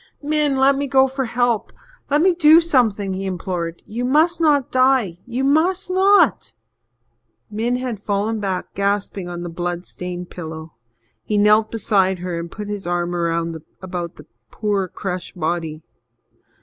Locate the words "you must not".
3.85-4.71, 5.27-6.55